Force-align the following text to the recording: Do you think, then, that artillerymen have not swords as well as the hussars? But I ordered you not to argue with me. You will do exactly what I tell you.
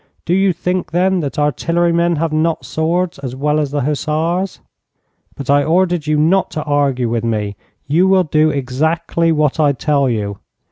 Do 0.25 0.33
you 0.33 0.51
think, 0.51 0.89
then, 0.93 1.19
that 1.19 1.37
artillerymen 1.37 2.15
have 2.15 2.33
not 2.33 2.65
swords 2.65 3.19
as 3.19 3.35
well 3.35 3.59
as 3.59 3.69
the 3.69 3.81
hussars? 3.81 4.59
But 5.35 5.47
I 5.47 5.63
ordered 5.63 6.07
you 6.07 6.17
not 6.17 6.49
to 6.57 6.63
argue 6.63 7.07
with 7.07 7.23
me. 7.23 7.55
You 7.85 8.07
will 8.07 8.23
do 8.23 8.49
exactly 8.49 9.31
what 9.31 9.59
I 9.59 9.73
tell 9.73 10.09
you. 10.09 10.39